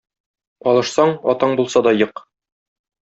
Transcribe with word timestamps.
Алышсаң, 0.71 1.13
атаң 1.35 1.55
булса 1.61 1.83
да 1.89 1.93
ек. 2.01 2.25